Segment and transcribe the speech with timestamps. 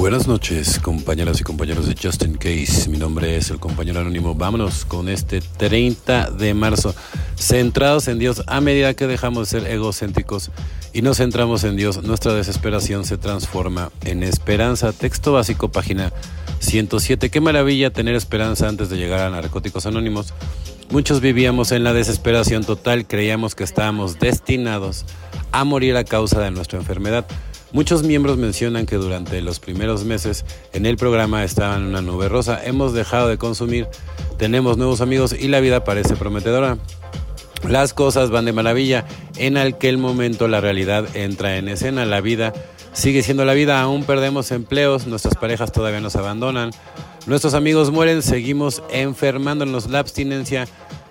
[0.00, 2.88] Buenas noches, compañeras y compañeros de Justin Case.
[2.88, 4.34] Mi nombre es el compañero anónimo.
[4.34, 6.94] Vámonos con este 30 de marzo,
[7.36, 10.52] centrados en Dios a medida que dejamos de ser egocéntricos
[10.94, 12.02] y nos centramos en Dios.
[12.02, 14.94] Nuestra desesperación se transforma en esperanza.
[14.94, 16.14] Texto básico, página
[16.60, 17.28] 107.
[17.28, 20.32] Qué maravilla tener esperanza antes de llegar a Narcóticos Anónimos.
[20.88, 25.04] Muchos vivíamos en la desesperación total, creíamos que estábamos destinados
[25.52, 27.26] a morir a causa de nuestra enfermedad.
[27.72, 32.28] Muchos miembros mencionan que durante los primeros meses en el programa estaban en una nube
[32.28, 32.60] rosa.
[32.64, 33.86] Hemos dejado de consumir,
[34.38, 36.78] tenemos nuevos amigos y la vida parece prometedora.
[37.68, 39.06] Las cosas van de maravilla.
[39.36, 42.06] En aquel momento la realidad entra en escena.
[42.06, 42.52] La vida
[42.92, 43.80] sigue siendo la vida.
[43.80, 45.06] Aún perdemos empleos.
[45.06, 46.70] Nuestras parejas todavía nos abandonan.
[47.26, 48.22] Nuestros amigos mueren.
[48.22, 49.90] Seguimos enfermándonos.
[49.90, 50.66] La abstinencia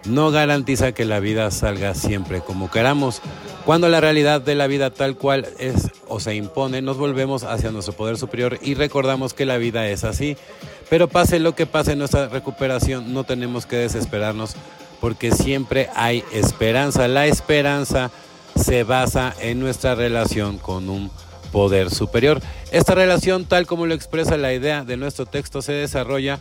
[0.06, 3.22] no garantiza que la vida salga siempre como queramos.
[3.66, 7.72] Cuando la realidad de la vida tal cual es o se impone, nos volvemos hacia
[7.72, 10.38] nuestro poder superior y recordamos que la vida es así.
[10.90, 14.56] Pero pase lo que pase en nuestra recuperación, no tenemos que desesperarnos
[15.00, 17.08] porque siempre hay esperanza.
[17.08, 18.12] La esperanza
[18.56, 21.12] se basa en nuestra relación con un
[21.52, 22.42] poder superior.
[22.72, 26.40] Esta relación, tal como lo expresa la idea de nuestro texto, se desarrolla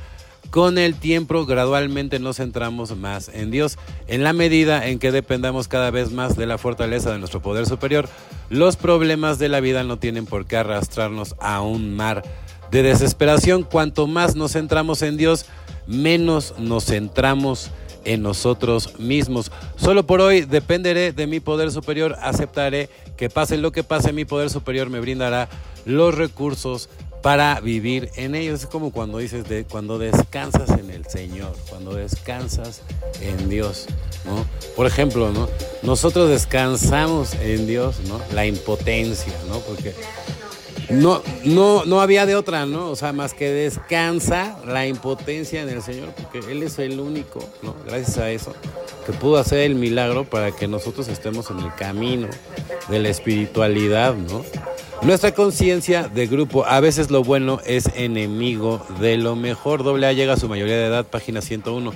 [0.51, 3.79] con el tiempo gradualmente nos centramos más en Dios.
[4.07, 7.67] En la medida en que dependamos cada vez más de la fortaleza de nuestro poder
[7.67, 8.09] superior,
[8.49, 12.23] los problemas de la vida no tienen por qué arrastrarnos a un mar
[12.71, 13.63] de desesperación.
[13.63, 15.47] Cuanto más nos centramos en Dios,
[15.87, 17.71] menos nos centramos
[18.05, 19.53] en nosotros mismos.
[19.77, 24.25] Solo por hoy dependeré de mi poder superior, aceptaré que pase lo que pase, mi
[24.25, 25.49] poder superior me brindará
[25.85, 26.89] los recursos
[27.23, 28.63] para vivir en ellos.
[28.63, 32.83] Es como cuando dices, de, cuando descansas en el Señor, cuando descansas
[33.21, 33.87] en Dios,
[34.25, 34.45] ¿no?
[34.77, 35.49] Por ejemplo, ¿no?
[35.83, 38.21] Nosotros descansamos en Dios, ¿no?
[38.33, 39.59] La impotencia, ¿no?
[39.61, 39.95] Porque
[40.91, 42.91] no, no, no había de otra, ¿no?
[42.91, 47.41] O sea, más que descansa la impotencia en el Señor, porque Él es el único,
[47.63, 47.75] ¿no?
[47.87, 48.55] Gracias a eso,
[49.05, 52.29] que pudo hacer el milagro para que nosotros estemos en el camino
[52.89, 54.43] de la espiritualidad, ¿no?
[55.03, 59.85] Nuestra conciencia de grupo, a veces lo bueno es enemigo de lo mejor.
[59.85, 61.93] Doble A llega a su mayoría de edad, página 101.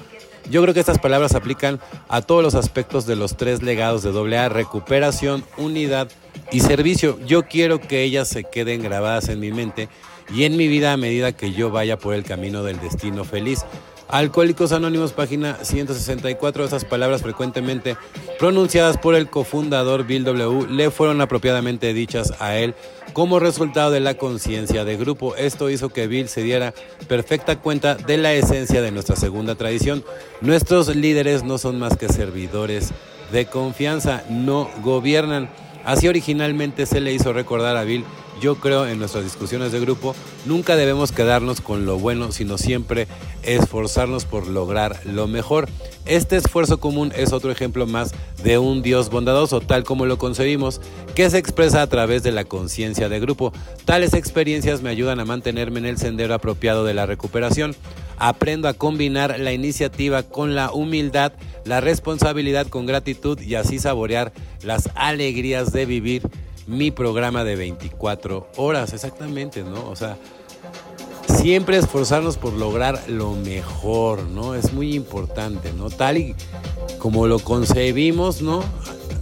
[0.50, 4.12] Yo creo que estas palabras aplican a todos los aspectos de los tres legados de
[4.12, 6.08] doble A, recuperación, unidad
[6.52, 7.18] y servicio.
[7.26, 9.88] Yo quiero que ellas se queden grabadas en mi mente
[10.32, 13.64] y en mi vida a medida que yo vaya por el camino del destino feliz.
[14.12, 16.66] Alcohólicos Anónimos, página 164.
[16.66, 17.96] Esas palabras frecuentemente
[18.38, 20.66] pronunciadas por el cofundador Bill W.
[20.68, 22.74] le fueron apropiadamente dichas a él
[23.14, 25.34] como resultado de la conciencia de grupo.
[25.36, 26.74] Esto hizo que Bill se diera
[27.08, 30.04] perfecta cuenta de la esencia de nuestra segunda tradición.
[30.42, 32.90] Nuestros líderes no son más que servidores
[33.32, 35.48] de confianza, no gobiernan.
[35.86, 38.04] Así originalmente se le hizo recordar a Bill
[38.42, 40.16] yo creo en nuestras discusiones de grupo,
[40.46, 43.06] nunca debemos quedarnos con lo bueno, sino siempre
[43.44, 45.68] esforzarnos por lograr lo mejor.
[46.06, 50.80] Este esfuerzo común es otro ejemplo más de un Dios bondadoso, tal como lo concebimos,
[51.14, 53.52] que se expresa a través de la conciencia de grupo.
[53.84, 57.76] Tales experiencias me ayudan a mantenerme en el sendero apropiado de la recuperación.
[58.18, 61.32] Aprendo a combinar la iniciativa con la humildad,
[61.64, 64.32] la responsabilidad con gratitud y así saborear
[64.62, 66.22] las alegrías de vivir
[66.66, 69.88] mi programa de 24 horas, exactamente, ¿no?
[69.88, 70.16] O sea,
[71.26, 74.54] siempre esforzarnos por lograr lo mejor, ¿no?
[74.54, 75.90] Es muy importante, ¿no?
[75.90, 76.34] Tal y
[76.98, 78.62] como lo concebimos, ¿no?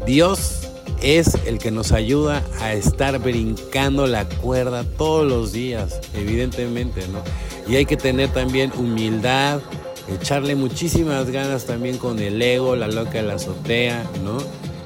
[0.07, 0.61] Dios
[1.03, 7.23] es el que nos ayuda a estar brincando la cuerda todos los días, evidentemente, ¿no?
[7.67, 9.61] Y hay que tener también humildad,
[10.09, 14.39] echarle muchísimas ganas también con el ego, la loca de la azotea, ¿no?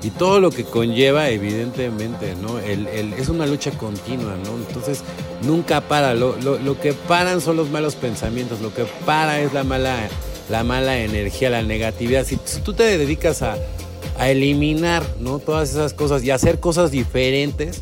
[0.05, 2.59] Y todo lo que conlleva, evidentemente, ¿no?
[2.59, 4.57] El, es una lucha continua, ¿no?
[4.57, 5.03] Entonces,
[5.43, 6.13] nunca para.
[6.13, 9.97] Lo, lo, que paran son los malos pensamientos, lo que para es la mala,
[10.51, 12.27] la mala energía, la negatividad.
[12.27, 13.57] Si, tú te dedicas a,
[14.19, 15.39] a, eliminar, ¿no?
[15.39, 17.81] Todas esas cosas y hacer cosas diferentes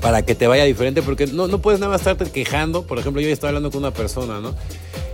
[0.00, 2.84] para que te vaya diferente, porque no, no puedes nada más estarte quejando.
[2.84, 4.54] Por ejemplo, yo estaba hablando con una persona, ¿no?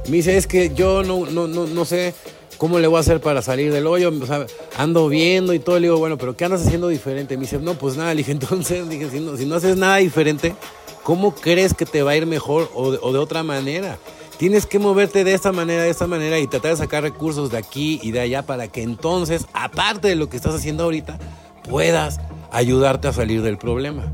[0.09, 2.15] Me dice, es que yo no, no, no, no sé
[2.59, 4.13] ¿cómo le voy a hacer para salir del hoyo?
[4.77, 5.77] ando viendo y todo.
[5.77, 7.37] Le digo, bueno, pero ¿qué andas haciendo diferente?
[7.37, 8.13] Me dice, no, pues nada.
[8.15, 10.55] Le dije, entonces, dije, si no, si no haces nada diferente,
[11.03, 13.99] ¿cómo crees que te va a ir mejor o de, otra manera?
[14.37, 17.59] Tienes que moverte de esta manera, de esta manera y tratar de sacar recursos de
[17.59, 21.19] aquí y de allá para que entonces, aparte de lo que estás haciendo ahorita,
[21.69, 22.21] puedas
[22.53, 24.13] ayudarte a salir del problema.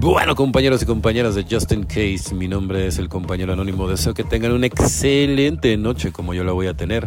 [0.00, 3.86] Bueno, compañeros y compañeras de Justin Case, mi nombre es el compañero anónimo.
[3.86, 7.06] Deseo que tengan una excelente noche como yo la voy a tener.